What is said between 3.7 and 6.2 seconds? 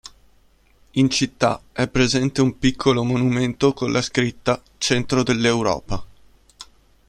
con la scritta "Centro dell'Europa".